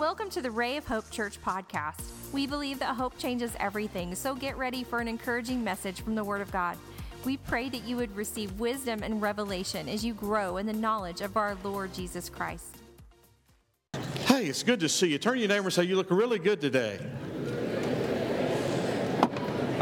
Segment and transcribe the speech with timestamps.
[0.00, 2.00] Welcome to the Ray of Hope Church podcast.
[2.32, 6.24] We believe that hope changes everything, so get ready for an encouraging message from the
[6.24, 6.78] Word of God.
[7.26, 11.20] We pray that you would receive wisdom and revelation as you grow in the knowledge
[11.20, 12.78] of our Lord Jesus Christ.
[14.24, 15.18] Hey, it's good to see you.
[15.18, 16.98] Turn your neighbor and say, You look really good today.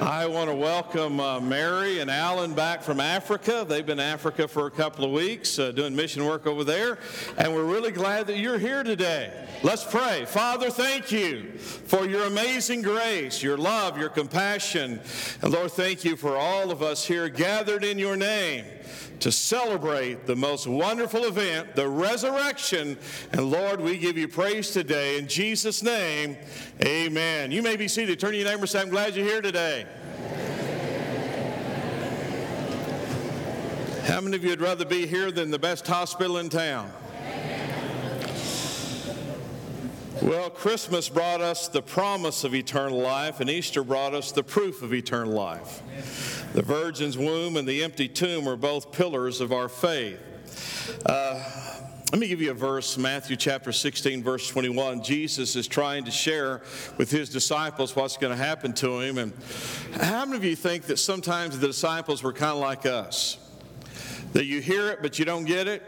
[0.08, 3.66] I want to welcome uh, Mary and Alan back from Africa.
[3.68, 6.96] They've been in Africa for a couple of weeks uh, doing mission work over there,
[7.36, 9.46] and we're really glad that you're here today.
[9.62, 10.24] Let's pray.
[10.24, 14.98] Father, thank you for your amazing grace, your love, your compassion.
[15.42, 18.64] And Lord, thank you for all of us here gathered in your name
[19.20, 22.98] to celebrate the most wonderful event, the resurrection.
[23.32, 25.18] And Lord, we give you praise today.
[25.18, 26.36] In Jesus' name,
[26.84, 27.50] amen.
[27.50, 28.20] You may be seated.
[28.20, 29.86] Turn to your neighbor and say, I'm glad you're here today.
[34.04, 36.90] How many of you would rather be here than the best hospital in town?
[40.22, 44.82] Well, Christmas brought us the promise of eternal life, and Easter brought us the proof
[44.82, 46.44] of eternal life.
[46.54, 50.18] The virgin's womb and the empty tomb are both pillars of our faith.
[51.06, 51.40] Uh,
[52.10, 55.04] let me give you a verse, Matthew chapter 16, verse 21.
[55.04, 56.62] Jesus is trying to share
[56.96, 59.18] with his disciples what's going to happen to him.
[59.18, 59.32] And
[60.00, 63.38] how many of you think that sometimes the disciples were kind of like us?
[64.32, 65.82] That you hear it, but you don't get it?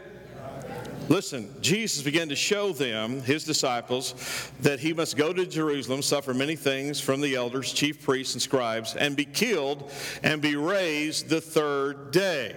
[1.11, 4.15] Listen, Jesus began to show them, his disciples,
[4.61, 8.41] that he must go to Jerusalem, suffer many things from the elders, chief priests, and
[8.41, 9.91] scribes, and be killed
[10.23, 12.55] and be raised the third day.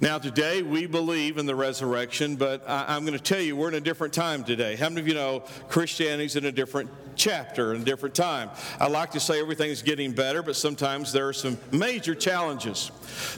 [0.00, 3.68] Now, today we believe in the resurrection, but I, am going to tell you we're
[3.68, 4.74] in a different time today.
[4.74, 8.48] How many of you know Christianity's in a different chapter and a different time?
[8.80, 12.90] I like to say everything's getting better, but sometimes there are some major challenges.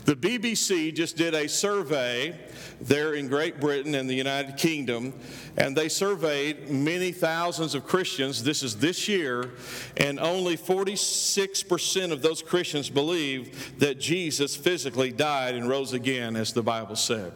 [0.04, 2.38] The BBC just did a survey
[2.86, 5.14] there in Great Britain and the United Kingdom,
[5.56, 8.44] and they surveyed many thousands of Christians.
[8.44, 9.50] This is this year,
[9.96, 16.52] and only 46% of those Christians believe that Jesus physically died and rose again, as
[16.52, 17.32] the Bible said.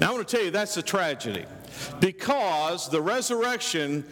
[0.00, 1.44] Now, I want to tell you that's a tragedy
[2.00, 4.04] because the resurrection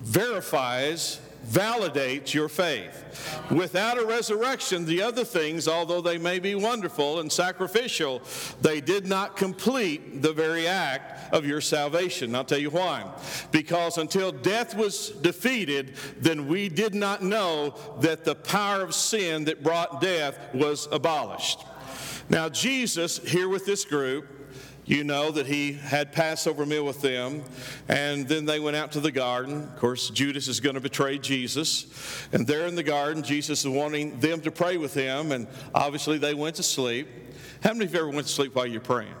[0.00, 2.98] verifies validates your faith.
[3.50, 8.22] Without a resurrection, the other things, although they may be wonderful and sacrificial,
[8.60, 12.34] they did not complete the very act of your salvation.
[12.34, 13.10] I'll tell you why.
[13.50, 19.44] Because until death was defeated, then we did not know that the power of sin
[19.44, 21.60] that brought death was abolished.
[22.28, 24.31] Now, Jesus, here with this group,
[24.84, 27.42] you know that he had Passover meal with them,
[27.88, 29.62] and then they went out to the garden.
[29.62, 31.86] Of course, Judas is going to betray Jesus.
[32.32, 36.18] And there in the garden, Jesus is wanting them to pray with him, and obviously
[36.18, 37.08] they went to sleep.
[37.62, 39.14] How many of you ever went to sleep while you're praying?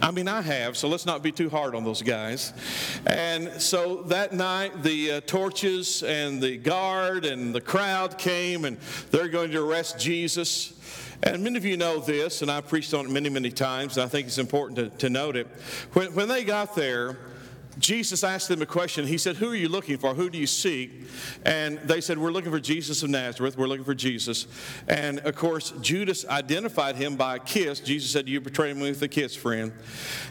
[0.00, 2.52] I mean, I have, so let's not be too hard on those guys.
[3.06, 8.78] And so that night, the uh, torches and the guard and the crowd came, and
[9.10, 10.72] they're going to arrest Jesus.
[11.24, 14.04] And many of you know this, and I've preached on it many, many times, and
[14.04, 15.46] I think it's important to, to note it.
[15.94, 17.16] When, when they got there,
[17.78, 19.06] Jesus asked them a question.
[19.06, 20.14] He said, Who are you looking for?
[20.14, 21.06] Who do you seek?
[21.44, 23.56] And they said, We're looking for Jesus of Nazareth.
[23.56, 24.46] We're looking for Jesus.
[24.86, 27.80] And of course, Judas identified him by a kiss.
[27.80, 29.72] Jesus said, You betrayed me with a kiss, friend.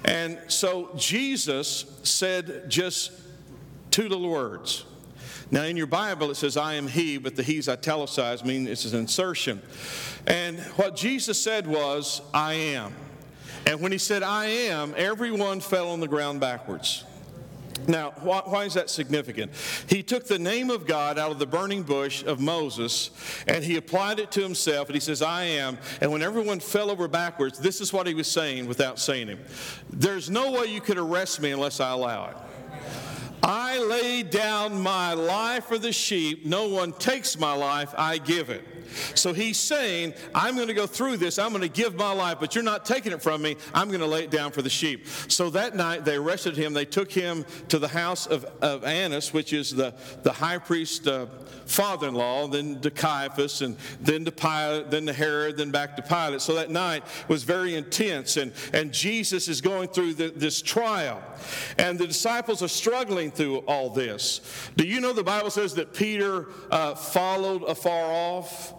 [0.05, 3.11] And so Jesus said just
[3.91, 4.85] two little words
[5.51, 8.91] now, in your Bible, it says, I am He, but the He's italicized, meaning it's
[8.91, 9.61] an insertion.
[10.25, 12.93] And what Jesus said was, I am.
[13.65, 17.03] And when He said, I am, everyone fell on the ground backwards.
[17.87, 19.51] Now, why, why, is that significant?
[19.87, 23.09] He took the name of God out of the burning bush of Moses
[23.47, 25.77] and he applied it to himself and he says, I am.
[25.99, 29.39] And when everyone fell over backwards, this is what he was saying without saying it.
[29.89, 32.37] There's no way you could arrest me unless I allow it.
[33.43, 36.45] I lay down my life for the sheep.
[36.45, 38.65] No one takes my life, I give it.
[39.15, 41.39] So he's saying, I'm going to go through this.
[41.39, 43.55] I'm going to give my life, but you're not taking it from me.
[43.73, 45.07] I'm going to lay it down for the sheep.
[45.27, 46.73] So that night they arrested him.
[46.73, 49.93] They took him to the house of, of Annas, which is the,
[50.23, 51.27] the high priest's uh,
[51.65, 55.95] father in law, then to Caiaphas, and then to Pilate, then to Herod, then back
[55.95, 56.41] to Pilate.
[56.41, 58.37] So that night was very intense.
[58.37, 61.21] And, and Jesus is going through the, this trial.
[61.77, 64.41] And the disciples are struggling through all this.
[64.75, 68.73] Do you know the Bible says that Peter uh, followed afar off?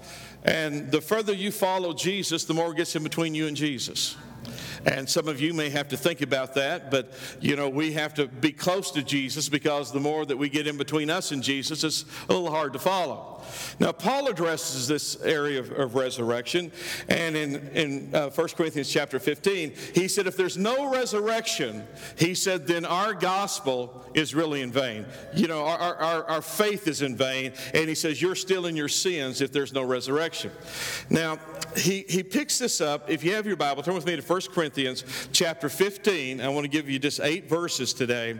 [0.44, 4.16] And the further you follow Jesus, the more it gets in between you and Jesus.
[4.84, 8.12] And some of you may have to think about that, but you know, we have
[8.14, 11.42] to be close to Jesus because the more that we get in between us and
[11.42, 13.33] Jesus, it's a little hard to follow.
[13.78, 16.72] Now, Paul addresses this area of, of resurrection,
[17.08, 21.86] and in, in uh, 1 Corinthians chapter 15, he said, If there's no resurrection,
[22.16, 25.06] he said, then our gospel is really in vain.
[25.34, 28.76] You know, our, our, our faith is in vain, and he says, You're still in
[28.76, 30.52] your sins if there's no resurrection.
[31.10, 31.38] Now,
[31.76, 33.10] he, he picks this up.
[33.10, 36.40] If you have your Bible, turn with me to 1 Corinthians chapter 15.
[36.40, 38.38] I want to give you just eight verses today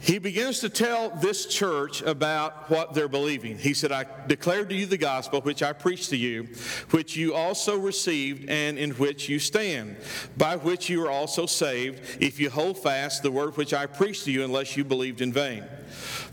[0.00, 3.58] he begins to tell this church about what they're believing.
[3.58, 6.44] He said, I declared to you the gospel which I preached to you,
[6.90, 9.96] which you also received and in which you stand,
[10.36, 14.24] by which you are also saved, if you hold fast the word which I preached
[14.24, 15.64] to you, unless you believed in vain.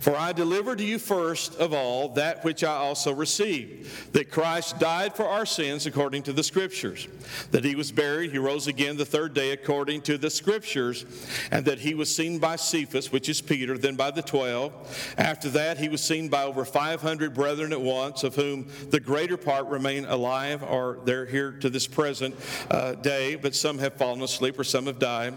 [0.06, 4.78] For I delivered to you first of all that which I also received that Christ
[4.78, 7.08] died for our sins according to the Scriptures,
[7.50, 11.08] that he was buried, he rose again the third day according to the Scriptures,
[11.50, 14.74] and that he was seen by Cephas, which is Peter, then by the twelve.
[15.18, 19.38] After that, he was seen by over 500 brethren at once, of whom the greater
[19.38, 22.36] part remain alive, or they're here to this present
[22.70, 25.34] uh, day, but some have fallen asleep or some have died.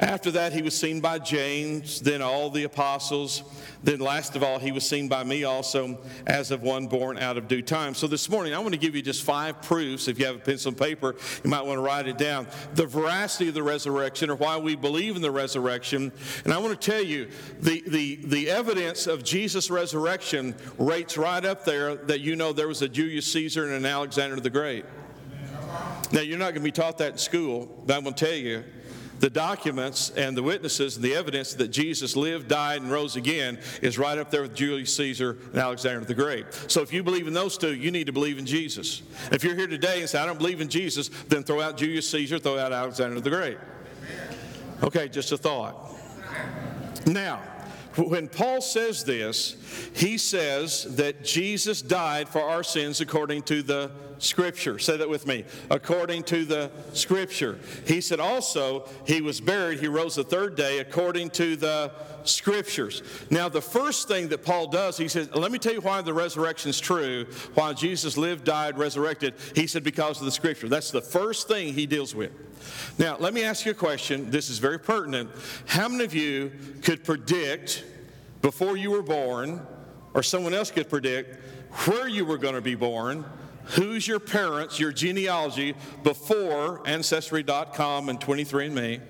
[0.00, 3.44] After that, he was seen by James, then all the apostles.
[3.82, 7.38] Then, last of all, he was seen by me also as of one born out
[7.38, 7.94] of due time.
[7.94, 10.06] So, this morning, I want to give you just five proofs.
[10.06, 12.46] If you have a pencil and paper, you might want to write it down.
[12.74, 16.12] The veracity of the resurrection, or why we believe in the resurrection.
[16.44, 17.30] And I want to tell you,
[17.60, 22.68] the, the, the evidence of Jesus' resurrection rates right up there that you know there
[22.68, 24.84] was a Julius Caesar and an Alexander the Great.
[26.12, 28.34] Now, you're not going to be taught that in school, but I'm going to tell
[28.34, 28.64] you
[29.20, 33.58] the documents and the witnesses and the evidence that Jesus lived, died, and rose again
[33.82, 36.46] is right up there with Julius Caesar and Alexander the Great.
[36.68, 39.02] So if you believe in those two, you need to believe in Jesus.
[39.30, 42.08] If you're here today and say, I don't believe in Jesus, then throw out Julius
[42.10, 43.58] Caesar, throw out Alexander the Great.
[44.82, 45.94] Okay, just a thought.
[47.06, 47.42] Now,
[47.96, 49.56] when Paul says this,
[49.94, 54.78] he says that Jesus died for our sins according to the Scripture.
[54.78, 55.44] Say that with me.
[55.70, 57.58] According to the Scripture.
[57.86, 61.92] He said also he was buried, he rose the third day according to the
[62.24, 63.02] Scriptures.
[63.30, 66.14] Now, the first thing that Paul does, he says, Let me tell you why the
[66.14, 69.34] resurrection is true, why Jesus lived, died, resurrected.
[69.54, 70.68] He said, Because of the Scripture.
[70.68, 72.30] That's the first thing he deals with.
[72.98, 74.30] Now, let me ask you a question.
[74.30, 75.30] This is very pertinent.
[75.66, 76.52] How many of you
[76.82, 77.84] could predict
[78.42, 79.60] before you were born,
[80.14, 81.44] or someone else could predict
[81.86, 83.24] where you were going to be born,
[83.64, 89.00] who's your parents, your genealogy before Ancestry.com and 23andMe?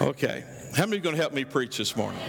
[0.00, 0.44] Okay.
[0.74, 2.20] How many are going to help me preach this morning?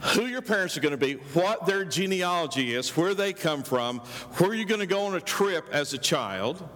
[0.00, 3.98] Who your parents are going to be, what their genealogy is, where they come from,
[4.38, 6.66] where you're going to go on a trip as a child,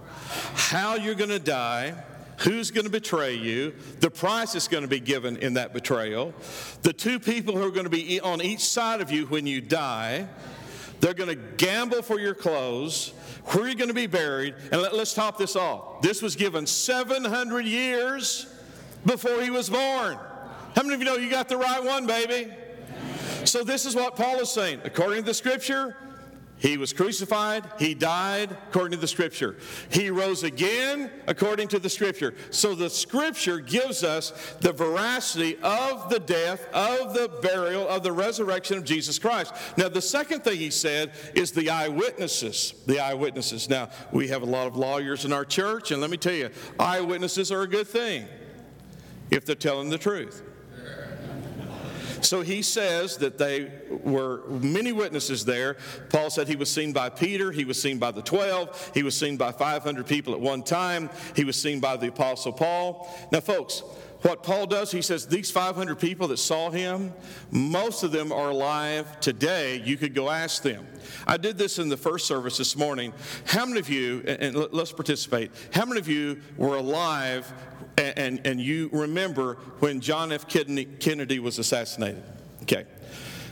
[0.55, 1.95] how you're going to die,
[2.39, 6.35] who's going to betray you, the price that's going to be given in that betrayal,
[6.83, 9.61] the two people who are going to be on each side of you when you
[9.61, 10.29] die.
[11.01, 13.13] They're going to gamble for your clothes,
[13.47, 14.55] where you're going to be buried.
[14.73, 16.01] And let, us top this off.
[16.03, 18.47] This was given 700 years
[19.05, 20.19] before he was born.
[20.75, 22.51] How many of you know you got the right one, baby?
[23.45, 24.81] So, this is what Paul is saying.
[24.85, 25.97] According to the scripture,
[26.59, 29.57] he was crucified, he died according to the scripture.
[29.91, 32.35] He rose again according to the scripture.
[32.51, 34.31] So the scripture gives us
[34.61, 39.53] the veracity of the death, of the burial, of the resurrection of Jesus Christ.
[39.77, 42.75] Now, the second thing he said is the eyewitnesses.
[42.87, 43.69] The eyewitnesses.
[43.69, 46.51] Now, we have a lot of lawyers in our church, and let me tell you,
[46.79, 48.27] eyewitnesses are a good thing
[49.31, 50.43] if they're telling the truth.
[52.25, 55.77] So he says that they were many witnesses there.
[56.09, 59.17] Paul said he was seen by Peter, he was seen by the 12, he was
[59.17, 63.15] seen by 500 people at one time, he was seen by the Apostle Paul.
[63.31, 63.83] Now, folks,
[64.23, 67.13] what Paul does, he says, these 500 people that saw him,
[67.51, 69.83] most of them are alive today.
[69.85, 70.87] You could go ask them.
[71.27, 73.13] I did this in the first service this morning.
[73.45, 77.53] How many of you, and let's participate, how many of you were alive
[77.97, 80.49] and, and, and you remember when John F.
[80.49, 82.23] Kennedy was assassinated?
[82.63, 82.87] Okay.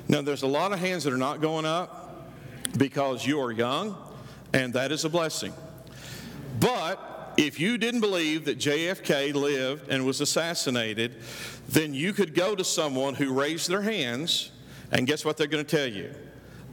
[0.09, 2.29] Now, there's a lot of hands that are not going up
[2.77, 3.97] because you are young,
[4.53, 5.53] and that is a blessing.
[6.59, 11.15] But if you didn't believe that JFK lived and was assassinated,
[11.69, 14.51] then you could go to someone who raised their hands,
[14.91, 16.13] and guess what they're going to tell you?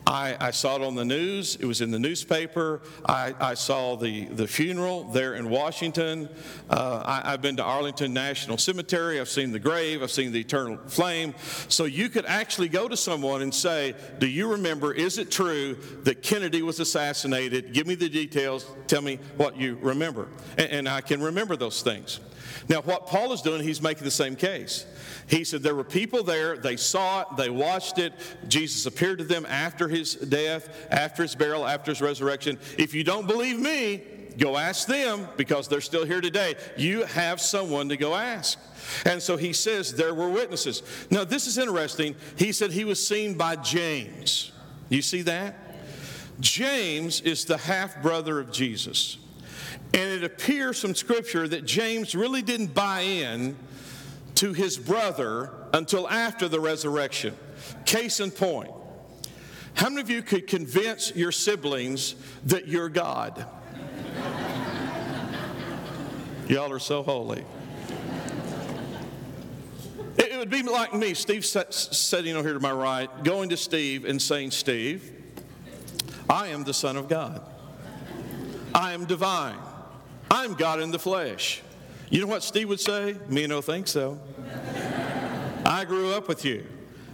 [0.09, 1.55] I, I, saw it on the news.
[1.57, 2.81] It was in the newspaper.
[3.05, 6.29] I, I saw the, the funeral there in Washington.
[6.67, 9.19] Uh, I, have been to Arlington National Cemetery.
[9.19, 10.01] I've seen the grave.
[10.01, 11.35] I've seen the eternal flame.
[11.67, 15.75] So you could actually go to someone and say, Do you remember, is it true
[16.05, 17.71] that Kennedy was assassinated?
[17.71, 18.65] Give me the details.
[18.87, 20.27] Tell me what you remember.
[20.57, 22.19] and, and I can remember those things.
[22.69, 24.85] Now, what Paul is doing, he's making the same case.
[25.25, 28.13] He said there were people there, they saw it, they watched it.
[28.47, 32.57] Jesus appeared to them after his death, after his burial, after his resurrection.
[32.77, 34.01] If you don't believe me,
[34.37, 36.55] go ask them because they're still here today.
[36.77, 38.57] You have someone to go ask.
[39.05, 40.81] And so he says there were witnesses.
[41.09, 42.15] Now, this is interesting.
[42.35, 44.51] He said he was seen by James.
[44.89, 45.55] You see that?
[46.39, 49.17] James is the half brother of Jesus.
[49.93, 53.57] And it appears from Scripture that James really didn't buy in
[54.35, 57.35] to his brother until after the resurrection.
[57.85, 58.71] Case in point.
[59.73, 63.45] How many of you could convince your siblings that you're God?
[66.47, 67.43] Y'all are so holy.
[70.17, 74.05] It would be like me, Steve sitting over here to my right, going to Steve
[74.05, 75.11] and saying, Steve,
[76.29, 77.41] I am the Son of God.
[78.73, 79.57] I am divine.
[80.31, 81.61] I'm God in the flesh.
[82.09, 83.15] You know what Steve would say?
[83.27, 84.19] Me no think so.
[85.65, 86.65] I grew up with you.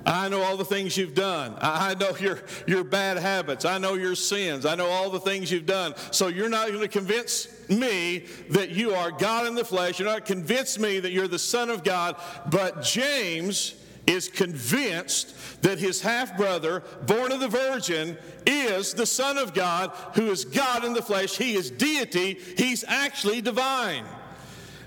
[0.06, 1.56] I know all the things you've done.
[1.60, 3.66] I know your, your bad habits.
[3.66, 4.66] I know your sins.
[4.66, 5.96] I know all the things you've done.
[6.12, 10.00] So you're not going to convince me that you are God in the flesh.
[10.00, 12.18] You're not convince me that you're the Son of God.
[12.52, 19.38] But James is convinced that his half brother, born of the Virgin, is the Son
[19.38, 21.38] of God, who is God in the flesh.
[21.38, 24.06] He is deity, he's actually divine.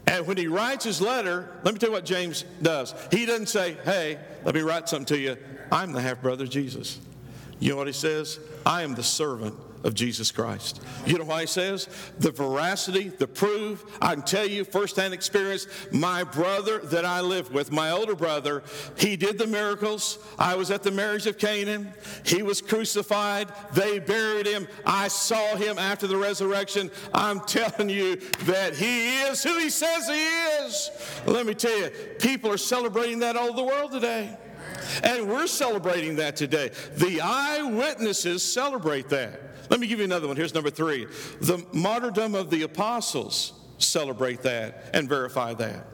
[0.09, 2.95] And when he writes his letter, let me tell you what James does.
[3.11, 5.37] He doesn't say, Hey, let me write something to you.
[5.71, 6.99] I'm the half brother of Jesus.
[7.61, 8.41] You know what he says?
[8.65, 9.55] I am the servant
[9.85, 10.83] of Jesus Christ.
[11.07, 11.89] You know why he says?
[12.19, 13.85] The veracity, the proof.
[14.01, 15.67] I can tell you firsthand experience.
[15.93, 18.63] My brother that I lived with, my older brother,
[18.97, 20.19] he did the miracles.
[20.39, 21.93] I was at the marriage of Canaan.
[22.25, 23.53] He was crucified.
[23.73, 24.69] They buried him.
[24.85, 26.91] I saw him after the resurrection.
[27.15, 30.27] I'm telling you that he is who he says he
[30.65, 30.91] is.
[31.27, 34.37] Let me tell you, people are celebrating that all over the world today.
[35.03, 36.71] And we're celebrating that today.
[36.97, 39.41] The eyewitnesses celebrate that.
[39.71, 40.37] Let me give you another one.
[40.37, 41.07] Here's number three.
[41.41, 45.87] The martyrdom of the apostles celebrate that and verify that.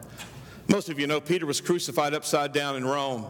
[0.68, 3.26] Most of you know Peter was crucified upside down in Rome.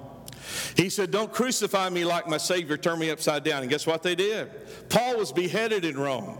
[0.76, 3.62] He said, Don't crucify me like my Savior, turn me upside down.
[3.62, 4.50] And guess what they did?
[4.88, 6.38] Paul was beheaded in Rome.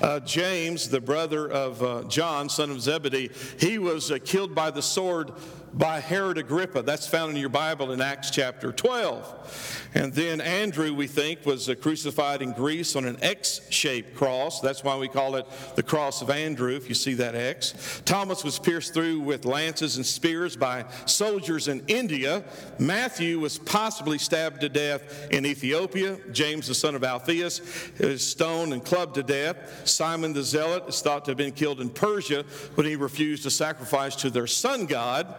[0.00, 4.70] Uh, James, the brother of uh, John, son of Zebedee, he was uh, killed by
[4.70, 5.32] the sword
[5.74, 6.82] by Herod Agrippa.
[6.82, 9.90] That's found in your Bible in Acts chapter 12.
[9.94, 14.60] And then Andrew, we think, was uh, crucified in Greece on an X shaped cross.
[14.60, 18.02] That's why we call it the cross of Andrew, if you see that X.
[18.04, 22.44] Thomas was pierced through with lances and spears by soldiers in India.
[22.78, 26.18] Matthew was possibly stabbed to death in Ethiopia.
[26.32, 27.60] James, the son of Alphaeus,
[27.98, 29.88] is stoned and clubbed to death.
[29.88, 33.50] Simon the Zealot is thought to have been killed in Persia when he refused to
[33.50, 35.34] sacrifice to their sun god.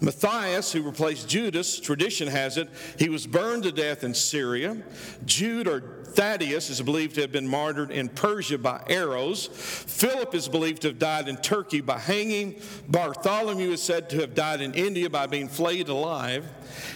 [0.00, 2.68] Matthias, who replaced Judas, tradition has it,
[2.98, 4.76] he was burned to death in Syria.
[5.24, 9.46] Jude or Thaddeus is believed to have been martyred in Persia by arrows.
[9.46, 12.60] Philip is believed to have died in Turkey by hanging.
[12.88, 16.46] Bartholomew is said to have died in India by being flayed alive.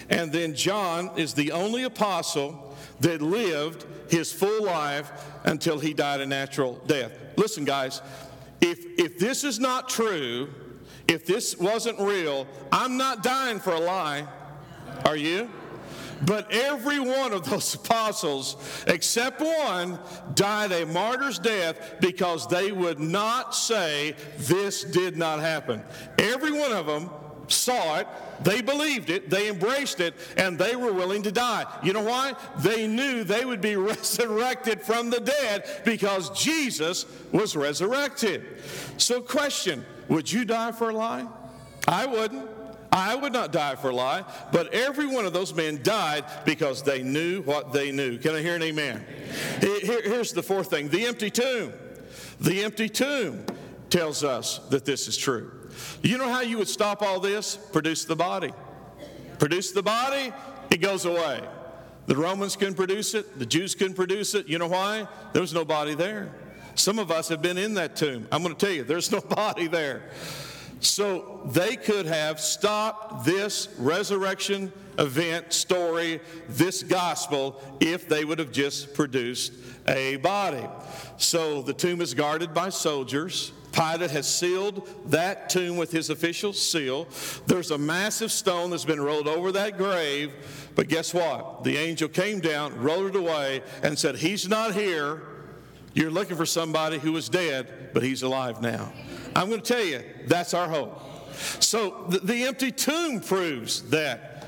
[0.09, 5.11] And then John is the only apostle that lived his full life
[5.45, 7.13] until he died a natural death.
[7.37, 8.03] Listen, guys,
[8.61, 10.49] if, if this is not true,
[11.09, 14.26] if this wasn't real, I'm not dying for a lie.
[15.04, 15.50] Are you?
[16.23, 19.99] But every one of those apostles, except one,
[20.35, 25.83] died a martyr's death because they would not say this did not happen.
[26.19, 27.11] Every one of them
[27.49, 28.07] saw it,
[28.42, 31.64] they believed it, they embraced it, and they were willing to die.
[31.83, 32.35] You know why?
[32.59, 38.62] They knew they would be resurrected from the dead because Jesus was resurrected.
[38.99, 41.26] So, question would you die for a lie?
[41.88, 42.47] I wouldn't.
[42.93, 46.83] I would not die for a lie, but every one of those men died because
[46.83, 48.19] they knew what they knew.
[48.19, 49.05] Can I hear an amen?
[49.61, 51.73] Here, here's the fourth thing the empty tomb.
[52.40, 53.45] The empty tomb
[53.90, 55.52] tells us that this is true.
[56.02, 57.57] You know how you would stop all this?
[57.57, 58.52] Produce the body.
[59.38, 60.33] Produce the body,
[60.71, 61.40] it goes away.
[62.07, 64.49] The Romans couldn't produce it, the Jews couldn't produce it.
[64.49, 65.07] You know why?
[65.33, 66.31] There was no body there.
[66.81, 68.27] Some of us have been in that tomb.
[68.33, 70.05] I'm going to tell you, there's no body there.
[70.81, 78.51] So they could have stopped this resurrection event, story, this gospel, if they would have
[78.51, 79.53] just produced
[79.87, 80.67] a body.
[81.19, 83.53] So the tomb is guarded by soldiers.
[83.73, 87.09] Pilate has sealed that tomb with his official seal.
[87.47, 90.33] There's a massive stone that's been rolled over that grave.
[90.75, 91.63] But guess what?
[91.63, 95.21] The angel came down, rolled it away, and said, He's not here.
[95.94, 98.92] You're looking for somebody who was dead, but he's alive now.
[99.35, 101.00] I'm going to tell you, that's our hope.
[101.61, 104.47] So the, the empty tomb proves that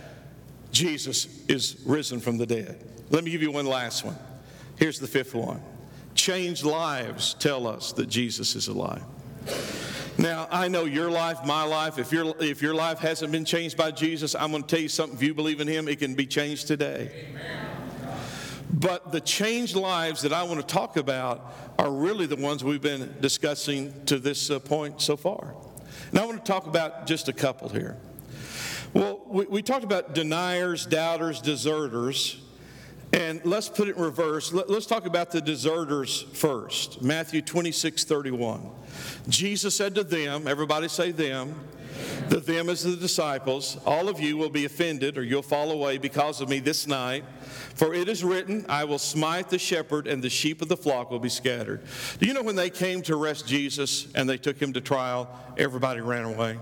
[0.72, 2.82] Jesus is risen from the dead.
[3.11, 4.16] Let me give you one last one.
[4.78, 5.61] Here's the fifth one.
[6.14, 9.02] Changed lives tell us that Jesus is alive.
[10.18, 13.76] Now, I know your life, my life, if your, if your life hasn't been changed
[13.76, 15.16] by Jesus, I'm going to tell you something.
[15.16, 17.28] If you believe in Him, it can be changed today.
[17.30, 17.62] Amen.
[18.83, 22.83] But the changed lives that I want to talk about are really the ones we've
[22.83, 25.55] been discussing to this uh, point so far.
[26.11, 27.97] And I want to talk about just a couple here.
[28.93, 32.41] Well, we, we talked about deniers, doubters, deserters.
[33.12, 34.53] And let's put it in reverse.
[34.53, 37.03] Let, us talk about the deserters first.
[37.03, 38.69] Matthew 26, 31.
[39.29, 41.55] Jesus said to them, everybody say them,
[42.28, 45.99] the them as the disciples, all of you will be offended or you'll fall away
[45.99, 47.25] because of me this night.
[47.75, 51.11] For it is written, I will smite the shepherd, and the sheep of the flock
[51.11, 51.82] will be scattered.
[52.18, 55.28] Do you know when they came to arrest Jesus and they took him to trial,
[55.56, 56.58] everybody ran away?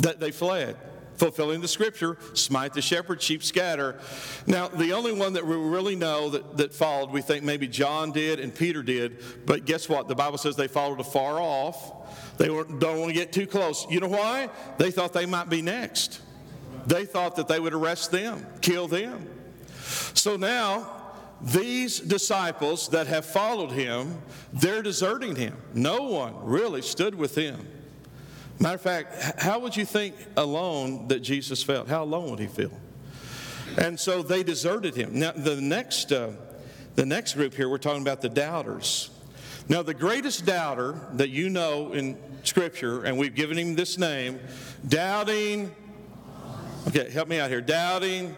[0.00, 0.76] That they fled
[1.16, 3.98] fulfilling the scripture smite the shepherd sheep scatter
[4.46, 8.12] now the only one that we really know that, that followed we think maybe john
[8.12, 11.97] did and peter did but guess what the bible says they followed afar off
[12.38, 15.60] they don't want to get too close you know why they thought they might be
[15.60, 16.20] next
[16.86, 19.28] they thought that they would arrest them kill them
[20.14, 20.90] so now,
[21.40, 24.18] these disciples that have followed him,
[24.52, 25.56] they're deserting him.
[25.72, 27.66] No one really stood with him.
[28.58, 31.88] Matter of fact, how would you think alone that Jesus felt?
[31.88, 32.72] How alone would he feel?
[33.76, 35.20] And so they deserted him.
[35.20, 36.32] Now, the next, uh,
[36.96, 39.10] the next group here, we're talking about the doubters.
[39.68, 44.40] Now, the greatest doubter that you know in Scripture, and we've given him this name,
[44.86, 45.74] doubting.
[46.86, 47.60] Okay, help me out here.
[47.60, 48.34] Doubting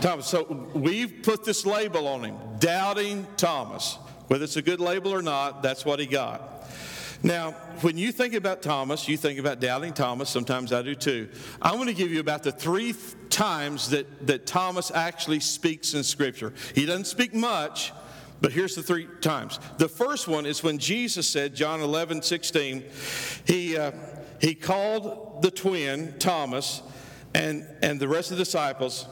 [0.00, 0.26] Thomas.
[0.26, 3.98] So we've put this label on him, doubting Thomas.
[4.26, 6.68] Whether it's a good label or not, that's what he got.
[7.22, 10.28] Now, when you think about Thomas, you think about doubting Thomas.
[10.30, 11.28] Sometimes I do too.
[11.60, 12.94] I want to give you about the three
[13.30, 16.52] times that, that Thomas actually speaks in Scripture.
[16.74, 17.92] He doesn't speak much,
[18.40, 19.58] but here's the three times.
[19.78, 22.84] The first one is when Jesus said, John 11, 16,
[23.46, 23.92] he, uh,
[24.40, 26.82] he called the twin, Thomas,
[27.34, 29.06] and, and the rest of the disciples,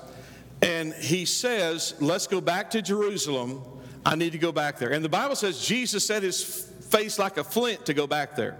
[0.62, 3.62] and he says, Let's go back to Jerusalem.
[4.04, 4.92] I need to go back there.
[4.92, 8.56] And the Bible says Jesus set his face like a flint to go back there.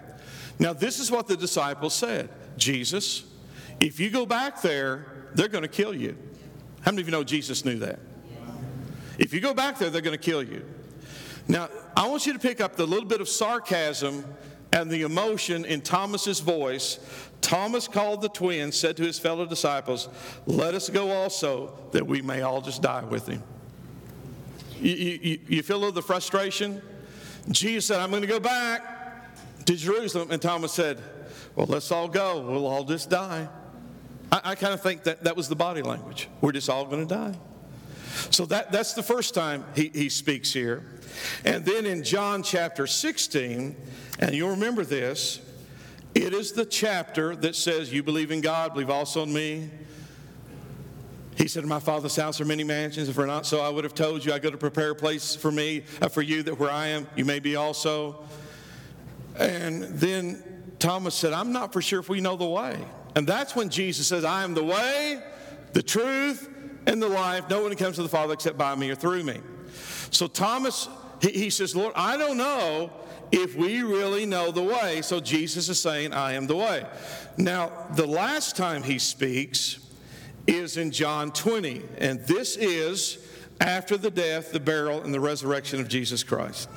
[0.58, 3.24] Now, this is what the disciples said Jesus,
[3.78, 6.16] if you go back there, they're going to kill you.
[6.80, 7.98] How many of you know Jesus knew that?
[9.18, 10.64] If you go back there, they're going to kill you.
[11.48, 14.24] Now, I want you to pick up the little bit of sarcasm
[14.72, 16.98] and the emotion in Thomas's voice
[17.40, 20.08] Thomas called the twins, said to his fellow disciples,
[20.46, 23.42] Let us go also, that we may all just die with him.
[24.80, 26.82] You, you, you feel the frustration?
[27.48, 30.30] Jesus said, I'm going to go back to Jerusalem.
[30.32, 30.98] And Thomas said,
[31.54, 32.40] Well, let's all go.
[32.40, 33.48] We'll all just die.
[34.32, 36.28] I, I kind of think that that was the body language.
[36.40, 37.34] We're just all going to die.
[38.30, 40.82] So that, that's the first time he, he speaks here.
[41.44, 43.76] And then in John chapter 16,
[44.18, 45.40] and you'll remember this,
[46.14, 49.70] it is the chapter that says, You believe in God, believe also in me.
[51.36, 53.08] He said, In my Father's house are many mansions.
[53.08, 55.36] If we're not so, I would have told you, I go to prepare a place
[55.36, 58.24] for me, uh, for you, that where I am, you may be also.
[59.38, 60.42] And then
[60.78, 62.82] Thomas said, I'm not for sure if we know the way.
[63.14, 65.22] And that's when Jesus says, I am the way,
[65.72, 66.48] the truth,
[66.86, 67.48] and the life.
[67.50, 69.40] No one comes to the Father except by me or through me.
[70.10, 70.88] So Thomas,
[71.20, 72.90] he, he says, Lord, I don't know
[73.32, 75.02] if we really know the way.
[75.02, 76.86] So Jesus is saying, I am the way.
[77.36, 79.80] Now, the last time he speaks
[80.46, 83.18] is in John 20, and this is
[83.60, 86.68] after the death, the burial, and the resurrection of Jesus Christ.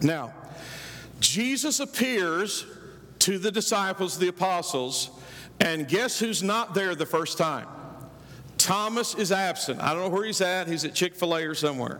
[0.00, 0.32] Now,
[1.20, 2.64] Jesus appears
[3.20, 5.10] to the disciples, the apostles,
[5.58, 7.66] and guess who's not there the first time?
[8.60, 9.80] Thomas is absent.
[9.80, 10.68] I don't know where he's at.
[10.68, 11.98] He's at Chick fil A or somewhere.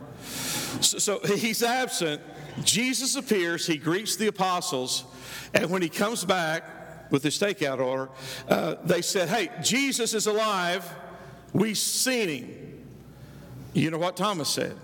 [0.79, 2.21] So, so he's absent.
[2.63, 5.05] Jesus appears, he greets the apostles,
[5.53, 8.09] and when he comes back with his takeout order,
[8.47, 10.87] uh, they said, Hey, Jesus is alive.
[11.53, 12.83] We've seen him.
[13.73, 14.75] You know what Thomas said?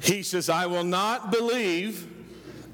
[0.00, 2.08] He says, I will not believe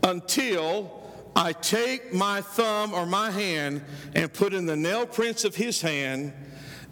[0.03, 1.01] until
[1.35, 3.83] I take my thumb or my hand
[4.15, 6.33] and put in the nail prints of his hand,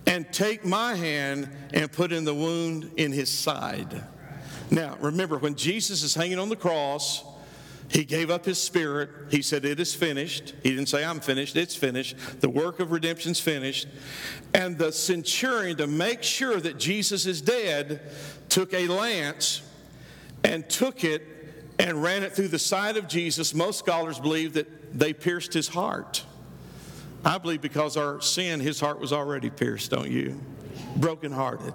[0.09, 4.03] and take my hand and put in the wound in his side.
[4.71, 7.23] Now, remember, when Jesus is hanging on the cross,
[7.91, 9.11] he gave up his spirit.
[9.31, 10.55] He said, It is finished.
[10.63, 11.57] He didn't say, I'm finished.
[11.57, 12.17] It's finished.
[12.41, 13.87] The work of redemption's finished.
[14.55, 18.01] And the centurion, to make sure that Jesus is dead,
[18.49, 19.61] took a lance
[20.43, 21.23] and took it
[21.79, 23.55] and ran it through the side of Jesus.
[23.55, 26.25] Most scholars believe that they pierced his heart.
[27.25, 30.41] I believe because our sin, his heart was already pierced, don't you?
[30.97, 31.75] Brokenhearted.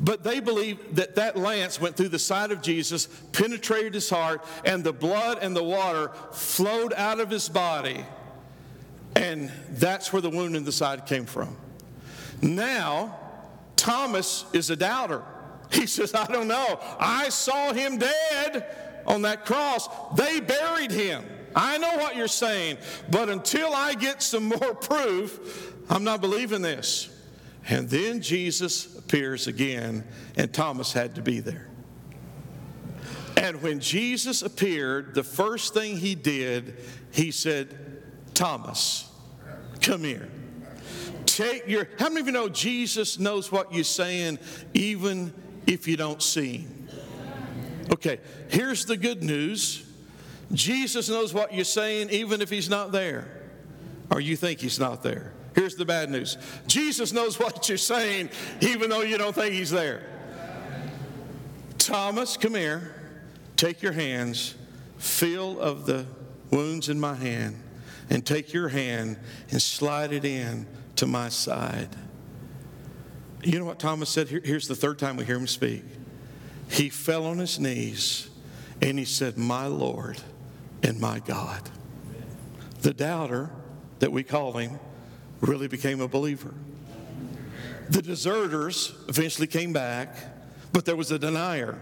[0.00, 4.44] But they believe that that lance went through the side of Jesus, penetrated his heart,
[4.64, 8.04] and the blood and the water flowed out of his body.
[9.16, 11.56] And that's where the wound in the side came from.
[12.40, 13.18] Now,
[13.76, 15.22] Thomas is a doubter.
[15.70, 16.80] He says, I don't know.
[16.98, 18.74] I saw him dead
[19.06, 19.86] on that cross.
[20.16, 21.22] They buried him.
[21.58, 22.78] I know what you're saying,
[23.10, 27.10] but until I get some more proof, I'm not believing this.
[27.68, 30.04] And then Jesus appears again,
[30.36, 31.66] and Thomas had to be there.
[33.36, 36.76] And when Jesus appeared, the first thing he did,
[37.10, 38.02] he said,
[38.34, 39.10] Thomas,
[39.80, 40.28] come here.
[41.26, 44.38] Take your, how many of you know Jesus knows what you're saying
[44.74, 45.34] even
[45.66, 46.88] if you don't see him?
[47.90, 49.87] Okay, here's the good news
[50.52, 53.28] Jesus knows what you're saying even if he's not there,
[54.10, 55.32] or you think he's not there.
[55.58, 58.30] Here's the bad news Jesus knows what you're saying,
[58.60, 60.06] even though you don't think He's there.
[61.78, 62.94] Thomas, come here.
[63.56, 64.54] Take your hands,
[64.98, 66.06] feel of the
[66.52, 67.60] wounds in my hand,
[68.08, 69.16] and take your hand
[69.50, 71.88] and slide it in to my side.
[73.42, 74.28] You know what Thomas said?
[74.28, 75.82] Here, here's the third time we hear him speak.
[76.70, 78.30] He fell on his knees
[78.80, 80.22] and he said, My Lord
[80.82, 81.62] and my God.
[82.82, 83.50] The doubter
[83.98, 84.78] that we call him
[85.40, 86.54] really became a believer.
[87.90, 90.14] The deserters eventually came back,
[90.72, 91.80] but there was a denier.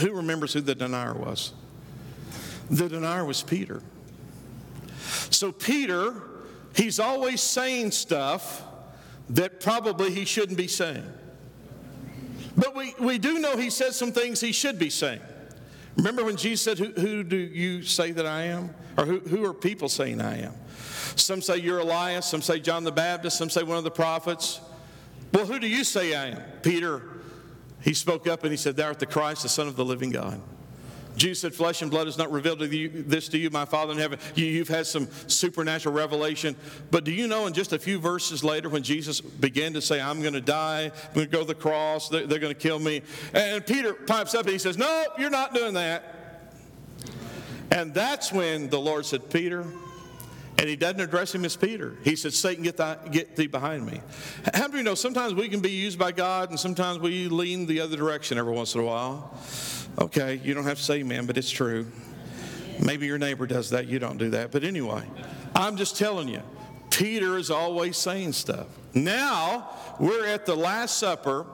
[0.00, 1.52] Who remembers who the denier was?
[2.70, 3.82] The denier was Peter.
[5.30, 6.14] So, Peter,
[6.76, 8.62] he's always saying stuff
[9.30, 11.04] that probably he shouldn't be saying.
[12.56, 15.20] But we, we do know he says some things he should be saying.
[15.98, 18.70] Remember when Jesus said, Who, who do you say that I am?
[18.96, 20.54] Or who, who are people saying I am?
[21.16, 24.60] Some say you're Elias, some say John the Baptist, some say one of the prophets.
[25.32, 26.42] Well, who do you say I am?
[26.62, 27.02] Peter,
[27.80, 30.10] he spoke up and he said, Thou art the Christ, the Son of the living
[30.10, 30.40] God.
[31.18, 33.92] Jesus said, Flesh and blood has not revealed to you, this to you, my Father
[33.92, 34.18] in heaven.
[34.34, 36.56] You, have had some supernatural revelation.
[36.90, 40.00] But do you know, in just a few verses later, when Jesus began to say,
[40.00, 42.60] I'm going to die, I'm going to go to the cross, they're, they're going to
[42.60, 43.02] kill me.
[43.34, 46.14] And Peter pipes up and he says, No, you're not doing that.
[47.70, 49.64] And that's when the Lord said, Peter,
[50.58, 51.96] and he doesn't address him as Peter.
[52.02, 54.00] He said, Satan, get, thy, get thee behind me.
[54.54, 57.66] How do you know sometimes we can be used by God and sometimes we lean
[57.66, 59.38] the other direction every once in a while?
[60.00, 61.86] Okay, you don't have to say amen, but it's true.
[62.80, 64.52] Maybe your neighbor does that, you don't do that.
[64.52, 65.02] But anyway,
[65.54, 66.42] I'm just telling you,
[66.90, 68.66] Peter is always saying stuff.
[68.94, 71.46] Now we're at the Last Supper,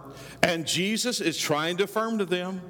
[0.42, 2.60] and Jesus is trying to affirm to them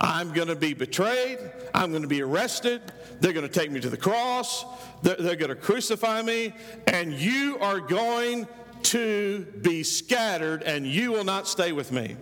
[0.00, 1.38] I'm going to be betrayed.
[1.74, 2.82] I'm going to be arrested.
[3.20, 4.64] They're going to take me to the cross.
[5.02, 6.52] They're, they're going to crucify me.
[6.86, 8.48] And you are going
[8.84, 12.16] to be scattered, and you will not stay with me.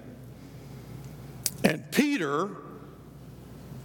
[1.64, 2.50] And Peter,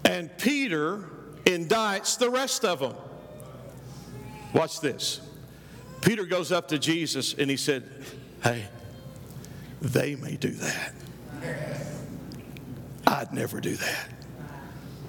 [0.07, 1.03] and Peter
[1.43, 2.95] indicts the rest of them.
[4.53, 5.19] Watch this.
[6.01, 7.83] Peter goes up to Jesus and he said,
[8.41, 8.65] Hey,
[9.81, 10.93] they may do that.
[13.05, 14.09] I'd never do that.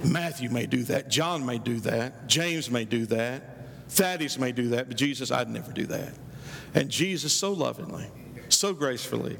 [0.04, 1.08] Matthew may do that.
[1.08, 2.26] John may do that.
[2.26, 3.42] James may do that.
[3.90, 4.88] Thaddeus may do that.
[4.88, 6.12] But Jesus, I'd never do that.
[6.74, 8.06] And Jesus, so lovingly,
[8.48, 9.38] so gracefully,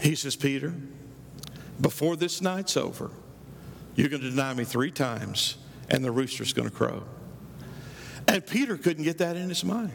[0.00, 0.74] he says, Peter,
[1.80, 3.10] before this night's over,
[3.94, 5.56] you're going to deny me three times,
[5.88, 7.04] and the rooster's going to crow.
[8.26, 9.92] And Peter couldn't get that in his mind.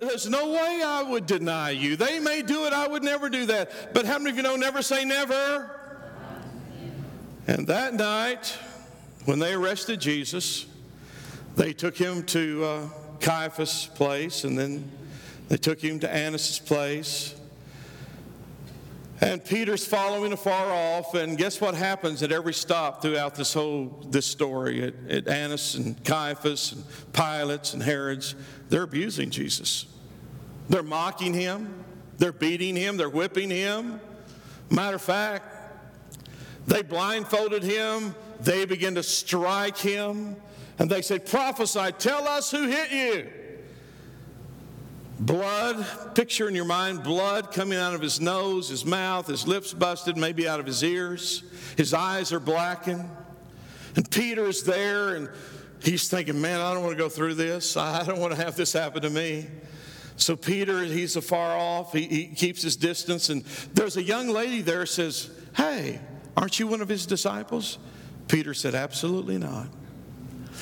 [0.00, 1.96] There's no way I would deny you.
[1.96, 3.94] They may do it, I would never do that.
[3.94, 5.70] But how many of you know never say never?
[7.46, 8.56] And that night,
[9.24, 10.66] when they arrested Jesus,
[11.56, 12.88] they took him to uh,
[13.20, 14.90] Caiaphas' place, and then
[15.48, 17.34] they took him to Annas' place.
[19.22, 24.04] And Peter's following afar off, and guess what happens at every stop throughout this whole
[24.08, 28.34] this story at, at Annas and Caiaphas and Pilate's and Herod's?
[28.68, 29.86] They're abusing Jesus.
[30.68, 31.72] They're mocking him.
[32.18, 32.96] They're beating him.
[32.96, 34.00] They're whipping him.
[34.70, 35.44] Matter of fact,
[36.66, 38.16] they blindfolded him.
[38.40, 40.34] They began to strike him.
[40.80, 43.30] And they said, Prophesy, tell us who hit you.
[45.22, 49.72] Blood, picture in your mind blood coming out of his nose, his mouth, his lips
[49.72, 51.44] busted, maybe out of his ears.
[51.76, 53.08] His eyes are blackened.
[53.94, 55.28] And Peter's there and
[55.80, 57.76] he's thinking, Man, I don't want to go through this.
[57.76, 59.46] I don't want to have this happen to me.
[60.16, 61.92] So Peter, he's afar off.
[61.92, 63.28] He, he keeps his distance.
[63.28, 66.00] And there's a young lady there says, Hey,
[66.36, 67.78] aren't you one of his disciples?
[68.26, 69.68] Peter said, Absolutely not.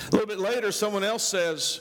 [0.09, 1.81] A little bit later, someone else says,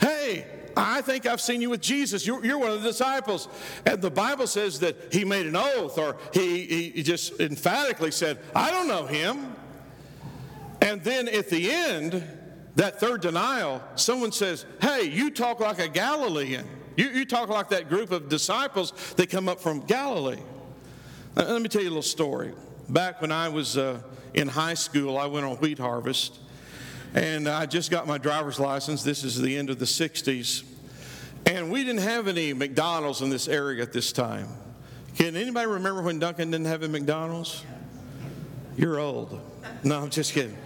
[0.00, 2.26] Hey, I think I've seen you with Jesus.
[2.26, 3.48] You're, you're, one of the disciples.
[3.86, 8.38] And the Bible says that he made an oath or he, he just emphatically said,
[8.54, 9.54] I don't know him.
[10.80, 12.24] And then at the end,
[12.76, 16.66] that third denial, someone says, Hey, you talk like a Galilean.
[16.96, 20.40] You, you talk like that group of disciples that come up from Galilee.
[21.36, 22.52] Now, let me tell you a little story.
[22.88, 24.00] Back when I was uh,
[24.34, 26.38] in high school, I went on wheat harvest.
[27.14, 29.02] And I just got my driver's license.
[29.02, 30.64] This is the end of the 60s.
[31.46, 34.48] And we didn't have any McDonald's in this area at this time.
[35.16, 37.64] Can anybody remember when Duncan didn't have a McDonald's?
[38.76, 39.40] You're old.
[39.82, 40.56] No, I'm just kidding.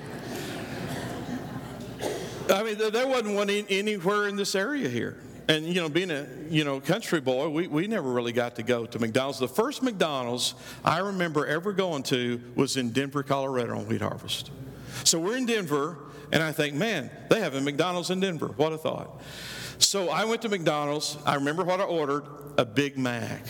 [2.50, 5.16] I mean, there wasn't one anywhere in this area here.
[5.48, 8.62] And, you know, being a, you know, country boy, we, we never really got to
[8.62, 9.38] go to McDonald's.
[9.38, 10.54] The first McDonald's
[10.84, 14.50] I remember ever going to was in Denver, Colorado on Wheat Harvest.
[15.02, 15.98] So we're in Denver,
[16.30, 18.48] and I think, man, they have a McDonald's in Denver.
[18.56, 19.20] What a thought.
[19.78, 21.18] So I went to McDonald's.
[21.26, 22.24] I remember what I ordered
[22.56, 23.44] a Big Mac.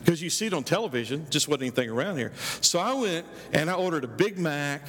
[0.00, 2.32] Because you see it on television, just wasn't anything around here.
[2.60, 4.82] So I went and I ordered a Big Mac,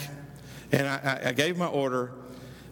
[0.72, 2.14] and I, I gave my order.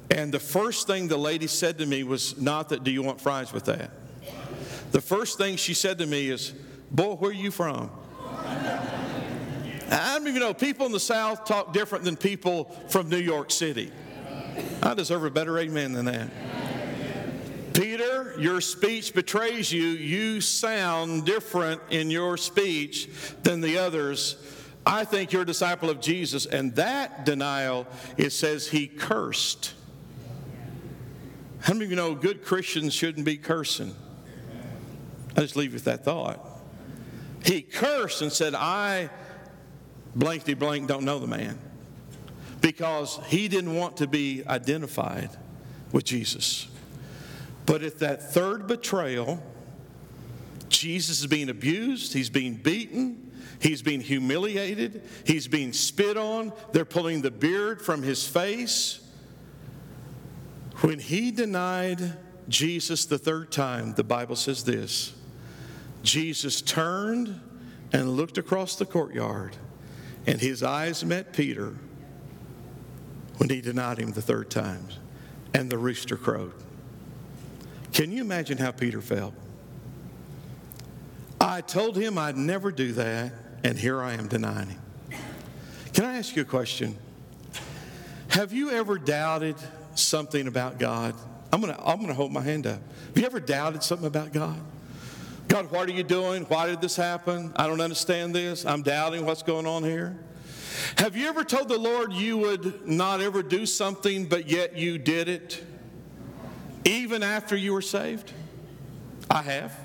[0.10, 3.22] And the first thing the lady said to me was not that, do you want
[3.22, 3.92] fries with that?
[4.92, 6.54] The first thing she said to me is,
[6.90, 7.92] boy, where are you from?
[9.92, 13.52] I don't even know, people in the South talk different than people from New York
[13.52, 13.92] City.
[14.82, 16.30] I deserve a better amen than that.
[17.74, 19.84] Peter, your speech betrays you.
[19.84, 23.10] You sound different in your speech
[23.44, 24.38] than the others.
[24.86, 26.46] I think you're a disciple of Jesus.
[26.46, 27.86] And that denial,
[28.18, 29.74] it says he cursed.
[31.62, 33.96] How many of you know good Christians shouldn't be cursing?
[35.38, 36.46] I just leave you with that thought.
[37.46, 39.10] He cursed and said, I
[40.16, 41.58] blankety blank don't know the man
[42.62, 45.30] because he didn't want to be identified
[45.92, 46.68] with Jesus.
[47.66, 49.42] But at that third betrayal,
[50.70, 56.86] Jesus is being abused, he's being beaten, he's being humiliated, he's being spit on, they're
[56.86, 59.00] pulling the beard from his face.
[60.82, 65.14] When he denied Jesus the third time, the Bible says this
[66.04, 67.40] Jesus turned
[67.94, 69.56] and looked across the courtyard,
[70.28, 71.76] and his eyes met Peter
[73.38, 74.88] when he denied him the third time,
[75.54, 76.54] and the rooster crowed.
[77.94, 79.34] Can you imagine how Peter felt?
[81.40, 84.82] I told him I'd never do that, and here I am denying him.
[85.94, 86.98] Can I ask you a question?
[88.30, 89.56] Have you ever doubted
[89.96, 91.16] something about God?
[91.52, 92.80] I'm going to I'm going to hold my hand up.
[93.08, 94.58] Have you ever doubted something about God?
[95.48, 96.44] God, what are you doing?
[96.44, 97.52] Why did this happen?
[97.56, 98.66] I don't understand this.
[98.66, 100.18] I'm doubting what's going on here.
[100.98, 104.98] Have you ever told the Lord you would not ever do something, but yet you
[104.98, 105.64] did it?
[106.86, 108.32] even after you were saved?
[109.30, 109.78] I have.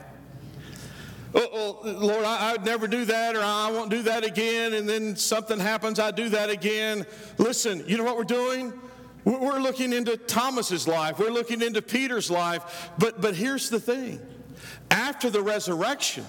[1.35, 5.17] Oh, Lord, I, would never do that, or I won't do that again, and then
[5.17, 7.05] something happens, I do that again.
[7.37, 8.73] Listen, you know what we're doing?
[9.25, 14.21] We're looking into Thomas's life, we're looking into Peter's life, but, but here's the thing
[14.91, 16.25] after the resurrection,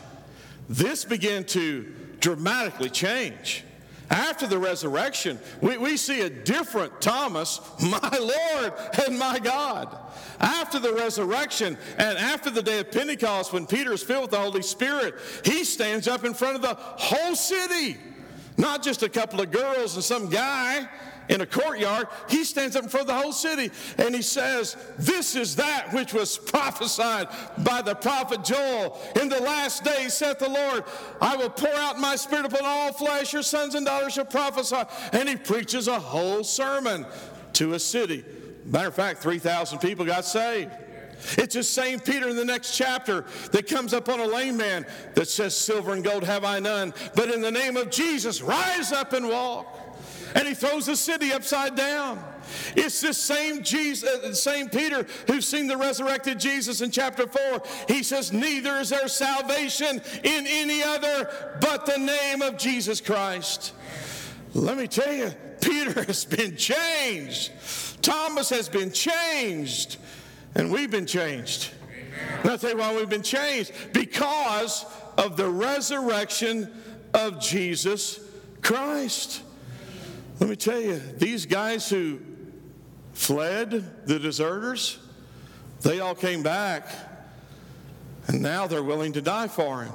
[0.69, 3.63] this began to dramatically change.
[4.09, 8.73] After the resurrection, we, we see a different Thomas, my Lord
[9.05, 9.97] and my God.
[10.39, 14.39] After the resurrection and after the day of Pentecost, when Peter is filled with the
[14.39, 17.97] Holy Spirit, he stands up in front of the whole city,
[18.55, 20.87] not just a couple of girls and some guy
[21.29, 24.77] in a courtyard, he stands up in front of the whole city and he says,
[24.97, 27.27] This is that which was prophesied
[27.59, 28.99] by the prophet Joel.
[29.19, 30.83] In the last days, saith the Lord,
[31.21, 34.83] I will pour out my spirit upon all flesh, your sons and daughters shall prophesy.
[35.11, 37.05] And he preaches a whole sermon
[37.53, 38.23] to a city.
[38.65, 40.71] Matter of fact, 3,000 people got saved.
[41.37, 44.85] It's the same Peter in the next chapter that comes up on a lame man
[45.15, 48.91] that says, Silver and gold have I none, but in the name of Jesus, rise
[48.91, 49.76] up and walk
[50.37, 52.23] and he throws the city upside down.
[52.75, 57.61] It's this same Jesus, uh, same Peter who's seen the resurrected Jesus in chapter 4.
[57.87, 63.73] He says, Neither is there salvation in any other but the name of Jesus Christ.
[64.53, 67.51] Let me tell you, Peter has been changed.
[68.03, 69.97] Thomas has been changed.
[70.53, 71.71] And we've been changed.
[72.41, 74.85] And I'll tell you why we've been changed because
[75.17, 76.71] of the resurrection
[77.15, 78.19] of Jesus
[78.61, 79.41] Christ.
[80.39, 82.19] Let me tell you, these guys who
[83.13, 84.99] fled, the deserters,
[85.81, 86.87] they all came back.
[88.27, 89.93] And now they're willing to die for him.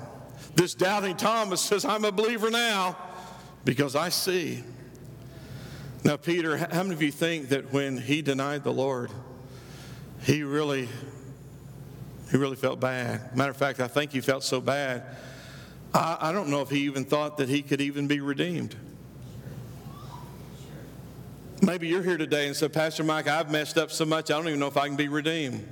[0.55, 2.96] This doubting Thomas says, I'm a believer now
[3.64, 4.64] because I see.
[6.05, 9.11] Now, Peter, how many of you think that when he denied the Lord,
[10.22, 10.88] he really,
[12.31, 13.37] he really felt bad?
[13.37, 15.05] Matter of fact, I think he felt so bad.
[15.94, 18.74] I, I don't know if he even thought that he could even be redeemed.
[21.64, 24.48] Maybe you're here today and said, Pastor Mike, I've messed up so much, I don't
[24.48, 25.64] even know if I can be redeemed.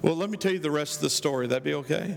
[0.00, 1.48] Well, let me tell you the rest of the story.
[1.48, 2.16] That'd be okay?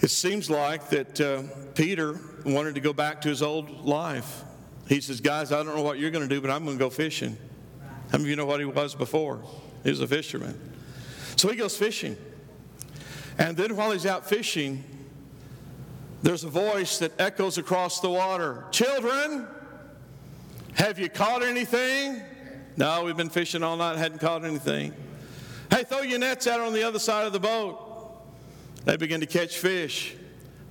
[0.00, 1.42] It seems like that uh,
[1.74, 4.44] Peter wanted to go back to his old life.
[4.88, 6.84] He says, Guys, I don't know what you're going to do, but I'm going to
[6.84, 7.36] go fishing.
[8.12, 9.42] How many of you know what he was before?
[9.82, 10.60] He was a fisherman.
[11.34, 12.16] So he goes fishing.
[13.38, 14.84] And then while he's out fishing,
[16.22, 19.48] there's a voice that echoes across the water Children,
[20.74, 22.22] have you caught anything?
[22.76, 24.92] No, we've been fishing all night, hadn't caught anything.
[25.70, 27.80] Hey, throw your nets out on the other side of the boat.
[28.84, 30.14] They begin to catch fish.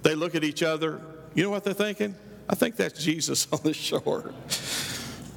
[0.01, 1.01] They look at each other.
[1.33, 2.15] You know what they're thinking?
[2.47, 4.33] I think that's Jesus on the shore.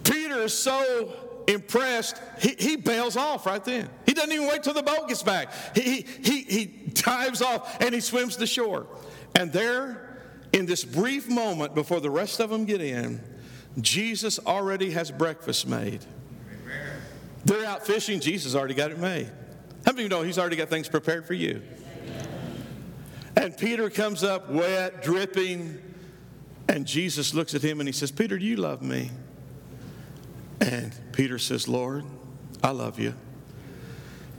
[0.04, 1.12] Peter is so
[1.48, 3.88] impressed, he, he bails off right then.
[4.04, 5.52] He doesn't even wait till the boat gets back.
[5.74, 8.86] He, he, he dives off and he swims to shore.
[9.34, 10.18] And there,
[10.52, 13.20] in this brief moment before the rest of them get in,
[13.80, 16.04] Jesus already has breakfast made.
[17.44, 19.30] They're out fishing, Jesus already got it made.
[19.84, 21.62] How many of you know he's already got things prepared for you?
[23.36, 25.80] And Peter comes up wet, dripping,
[26.68, 29.10] and Jesus looks at him and he says, Peter, do you love me?
[30.60, 32.04] And Peter says, Lord,
[32.62, 33.14] I love you.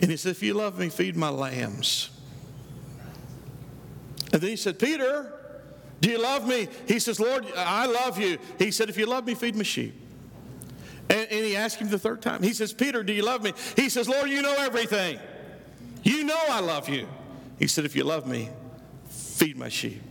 [0.02, 2.10] And he said, If you love me, feed my lambs.
[4.34, 5.37] And then he said, Peter,
[6.00, 6.68] do you love me?
[6.88, 8.38] He says, Lord, I love you.
[8.60, 9.96] He said, If you love me, feed my sheep.
[11.10, 12.44] And, and, he asked him the third time.
[12.44, 13.54] He says, Peter, do you love me?
[13.78, 15.20] He says, Lord, you know everything.
[16.04, 17.08] You know I love you.
[17.60, 18.50] He said, If you love me,
[19.10, 20.02] feed my sheep.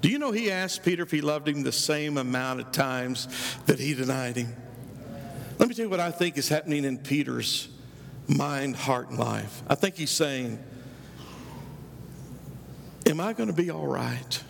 [0.00, 3.28] Do you know he asked Peter if he loved him the same amount of times
[3.66, 4.54] that he denied him?
[5.58, 7.68] Let me tell you what I think is happening in Peter's
[8.28, 9.62] mind, heart, and life.
[9.68, 10.62] I think he's saying,
[13.06, 14.44] Am I going to be all right?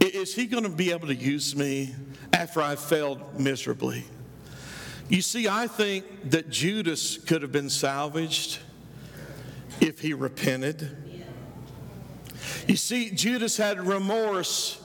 [0.00, 1.94] Is he going to be able to use me
[2.32, 4.04] after I've failed miserably?
[5.08, 8.58] You see, I think that Judas could have been salvaged
[9.80, 10.96] if he repented.
[12.66, 14.82] You see, Judas had remorse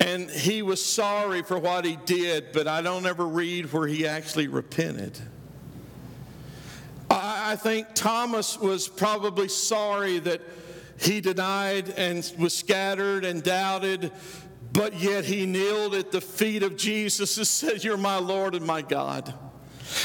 [0.00, 4.06] and he was sorry for what he did, but I don't ever read where he
[4.06, 5.18] actually repented.
[7.08, 10.40] I think Thomas was probably sorry that
[10.98, 14.10] he denied and was scattered and doubted,
[14.72, 18.66] but yet he kneeled at the feet of Jesus and said, You're my Lord and
[18.66, 19.34] my God.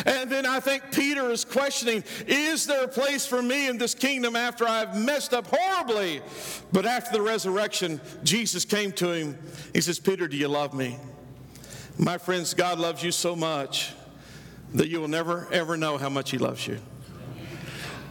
[0.06, 3.96] And then I think Peter is questioning Is there a place for me in this
[3.96, 6.22] kingdom after I've messed up horribly?
[6.72, 9.38] But after the resurrection, Jesus came to him.
[9.74, 10.98] He says, Peter, do you love me?
[11.98, 13.94] My friends, God loves you so much
[14.74, 16.80] that you will never, ever know how much He loves you.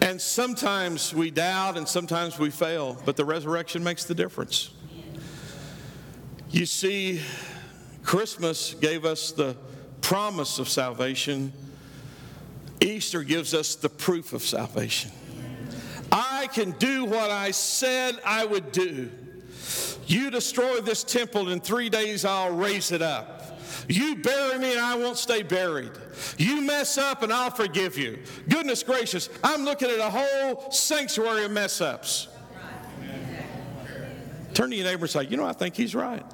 [0.00, 4.70] And sometimes we doubt and sometimes we fail, but the resurrection makes the difference.
[6.50, 7.20] You see,
[8.02, 9.56] Christmas gave us the
[10.00, 11.52] promise of salvation
[12.80, 15.10] Easter gives us the proof of salvation.
[16.12, 19.10] I can do what I said I would do.
[20.06, 23.58] You destroy this temple, in three days I'll raise it up.
[23.88, 25.90] You bury me and I won't stay buried.
[26.38, 28.18] You mess up and I'll forgive you.
[28.48, 32.28] Goodness gracious, I'm looking at a whole sanctuary of mess ups.
[34.56, 36.24] Turn to your neighbor and say, You know, I think he's right.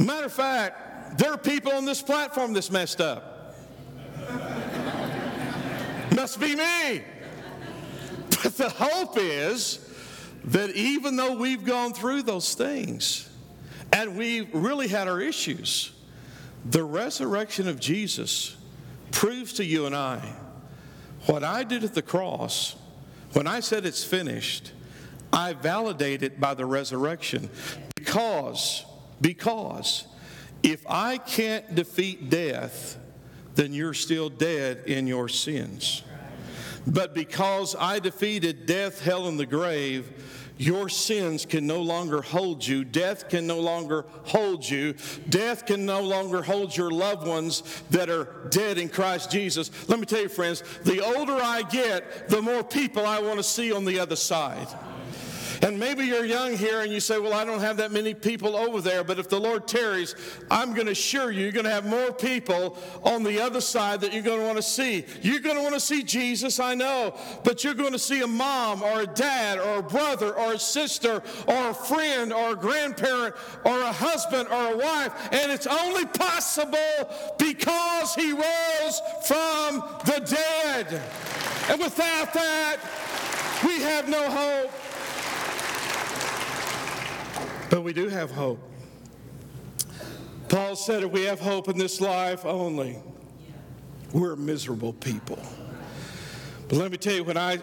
[0.00, 3.54] Matter of fact, there are people on this platform that's messed up.
[6.14, 7.02] Must be me.
[8.42, 9.86] But the hope is
[10.44, 13.28] that even though we've gone through those things
[13.92, 15.92] and we've really had our issues,
[16.64, 18.56] the resurrection of Jesus
[19.10, 20.32] proves to you and I
[21.26, 22.76] what I did at the cross,
[23.36, 24.72] when I said it's finished,
[25.30, 27.50] I validate it by the resurrection
[27.94, 28.86] because,
[29.20, 30.06] because
[30.62, 32.96] if I can't defeat death,
[33.54, 36.02] then you're still dead in your sins.
[36.86, 42.66] But because I defeated death, hell, and the grave, your sins can no longer hold
[42.66, 42.84] you.
[42.84, 44.94] Death can no longer hold you.
[45.28, 49.70] Death can no longer hold your loved ones that are dead in Christ Jesus.
[49.88, 53.42] Let me tell you, friends, the older I get, the more people I want to
[53.42, 54.68] see on the other side.
[55.62, 58.56] And maybe you're young here and you say, Well, I don't have that many people
[58.56, 60.14] over there, but if the Lord tarries,
[60.50, 64.00] I'm going to assure you, you're going to have more people on the other side
[64.00, 65.04] that you're going to want to see.
[65.22, 68.26] You're going to want to see Jesus, I know, but you're going to see a
[68.26, 72.56] mom or a dad or a brother or a sister or a friend or a
[72.56, 73.34] grandparent
[73.64, 76.76] or a husband or a wife, and it's only possible
[77.38, 81.02] because he rose from the dead.
[81.68, 82.78] And without that,
[83.64, 84.70] we have no hope.
[87.70, 88.60] But we do have hope.
[90.48, 92.98] Paul said if we have hope in this life only,
[94.12, 95.38] we're miserable people.
[96.68, 97.58] But let me tell you, when I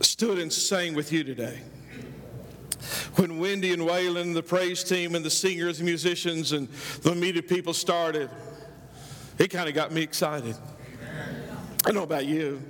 [0.00, 1.60] stood and sang with you today,
[3.16, 6.68] when Wendy and Waylon, the praise team, and the singers and musicians and
[7.02, 8.30] the media people started,
[9.38, 10.56] it kind of got me excited.
[11.02, 12.62] I don't know about you.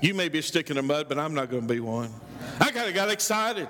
[0.00, 2.10] You may be a stick in the mud, but I'm not going to be one.
[2.60, 3.68] I kind of got excited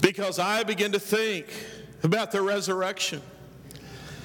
[0.00, 1.46] because I begin to think
[2.02, 3.22] about the resurrection.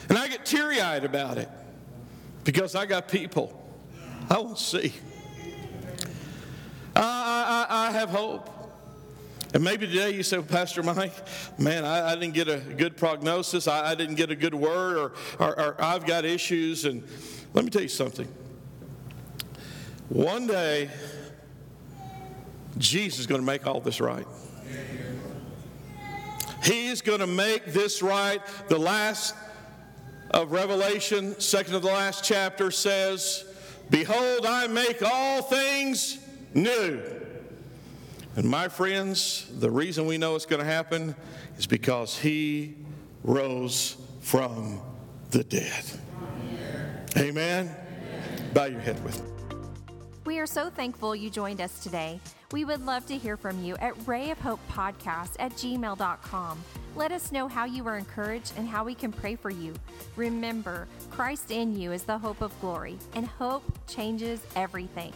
[0.10, 1.50] And I get teary eyed about it
[2.44, 3.62] because I got people
[4.32, 4.94] I won't see.
[6.96, 8.50] I, I, I have hope.
[9.54, 11.12] And maybe today you say, well, Pastor Mike,
[11.60, 13.68] man, I, I, didn't get a good prognosis.
[13.68, 15.12] I, I didn't get a good word, or,
[15.46, 16.86] or, or I've got issues.
[16.86, 17.04] And
[17.54, 18.30] let me tell you something.
[20.08, 20.90] One day,
[22.78, 24.28] Jesus is going to make all this right.
[26.64, 28.42] He's going to make this right.
[28.68, 29.36] The last
[30.32, 33.46] of Revelation, second of the last chapter, says,
[33.90, 36.20] Behold, I make all things
[36.54, 37.02] new.
[38.36, 41.16] And my friends, the reason we know it's going to happen
[41.58, 42.76] is because He
[43.24, 44.80] rose from
[45.32, 45.84] the dead.
[47.18, 47.68] Amen?
[47.68, 47.76] Amen.
[48.54, 49.31] Bow your head with me.
[50.24, 52.20] We are so thankful you joined us today.
[52.52, 56.64] We would love to hear from you at rayofhopepodcast at gmail.com.
[56.96, 59.74] Let us know how you were encouraged and how we can pray for you.
[60.16, 65.12] Remember, Christ in you is the hope of glory, and hope changes everything.